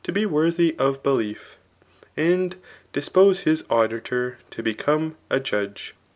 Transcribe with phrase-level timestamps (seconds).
[0.13, 1.57] be worthy of beUef»
[2.17, 2.55] and
[2.91, 5.93] di^se Us auditor to become a judge.